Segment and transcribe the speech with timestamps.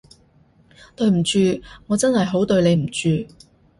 [0.95, 1.37] 對唔住，
[1.85, 2.99] 我真係好對你唔住